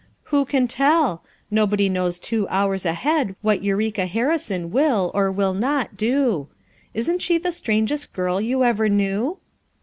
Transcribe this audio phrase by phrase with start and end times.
[0.33, 1.23] "Who can tell?
[1.51, 6.47] Nobody knows two hours ahead what Eureka Harrison will, or will not do,
[6.95, 9.37] Isn't she the strangest girl you ever knew?"